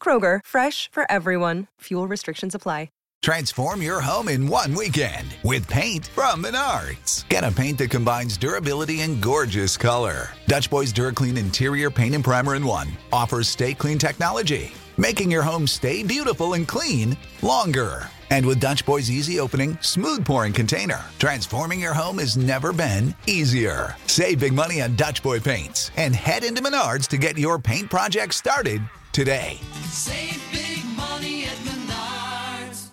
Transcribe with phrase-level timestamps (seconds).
[0.00, 1.66] Kroger, fresh for everyone.
[1.80, 2.90] Fuel restrictions apply.
[3.22, 7.28] Transform your home in one weekend with paint from Menards.
[7.28, 10.28] Get a paint that combines durability and gorgeous color.
[10.46, 15.42] Dutch Boys DuraClean Interior Paint and Primer in One offers stay clean technology, making your
[15.42, 18.08] home stay beautiful and clean longer.
[18.30, 23.12] And with Dutch Boy's easy opening, smooth pouring container, transforming your home has never been
[23.26, 23.96] easier.
[24.06, 27.90] Save big money on Dutch Boy paints and head into Menards to get your paint
[27.90, 28.82] project started
[29.16, 32.92] Save big money at Menards.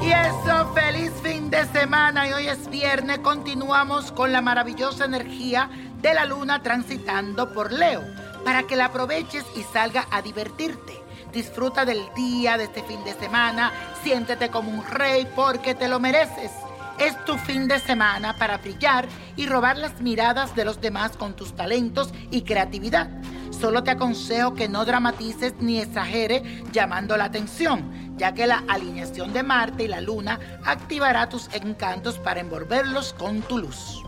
[0.00, 5.68] Y eso, feliz fin de semana y hoy es viernes, continuamos con la maravillosa energía
[6.00, 8.02] de la luna transitando por Leo,
[8.46, 11.01] para que la aproveches y salga a divertirte.
[11.32, 13.72] Disfruta del día, de este fin de semana,
[14.02, 16.50] siéntete como un rey porque te lo mereces.
[16.98, 21.34] Es tu fin de semana para brillar y robar las miradas de los demás con
[21.34, 23.08] tus talentos y creatividad.
[23.50, 29.32] Solo te aconsejo que no dramatices ni exageres llamando la atención, ya que la alineación
[29.32, 34.02] de Marte y la Luna activará tus encantos para envolverlos con tu luz.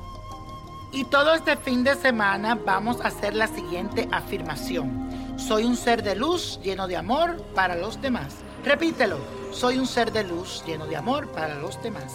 [0.92, 5.23] Y todo este fin de semana vamos a hacer la siguiente afirmación.
[5.36, 8.36] Soy un ser de luz lleno de amor para los demás.
[8.64, 9.18] Repítelo.
[9.52, 12.12] Soy un ser de luz lleno de amor para los demás.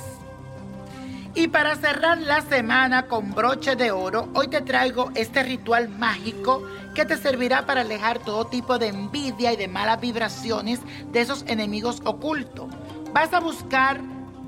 [1.35, 6.63] Y para cerrar la semana con broche de oro, hoy te traigo este ritual mágico
[6.95, 10.79] que te servirá para alejar todo tipo de envidia y de malas vibraciones
[11.11, 12.67] de esos enemigos ocultos.
[13.13, 14.01] Vas a buscar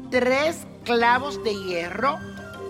[0.09, 2.17] tres clavos de hierro,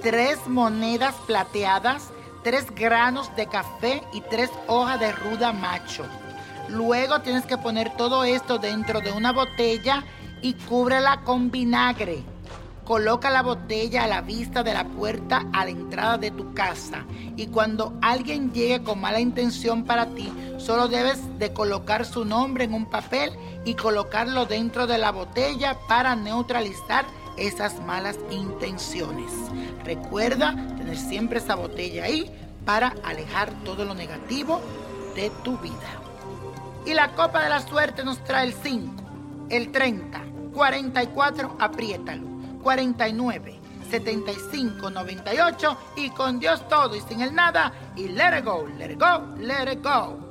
[0.01, 2.09] tres monedas plateadas,
[2.43, 6.05] tres granos de café y tres hojas de ruda macho.
[6.69, 10.03] Luego tienes que poner todo esto dentro de una botella
[10.41, 12.23] y cúbrela con vinagre.
[12.85, 17.05] Coloca la botella a la vista de la puerta a la entrada de tu casa
[17.35, 22.63] y cuando alguien llegue con mala intención para ti, solo debes de colocar su nombre
[22.63, 23.31] en un papel
[23.65, 27.05] y colocarlo dentro de la botella para neutralizar
[27.47, 29.31] esas malas intenciones.
[29.83, 32.31] Recuerda tener siempre esa botella ahí
[32.65, 34.61] para alejar todo lo negativo
[35.15, 35.73] de tu vida.
[36.85, 39.03] Y la copa de la suerte nos trae el 5,
[39.49, 40.21] el 30,
[40.53, 42.31] 44, apriétalo.
[42.61, 43.59] 49
[43.89, 48.91] 75 98 y con Dios todo y sin el nada y let it go, let
[48.91, 50.30] it go, let it go.